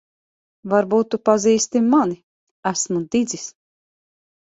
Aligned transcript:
Varbūt 0.73 1.11
tu 1.11 1.19
pazīsti 1.29 1.83
mani. 1.91 2.19
Esmu 2.75 3.07
Didzis. 3.19 3.49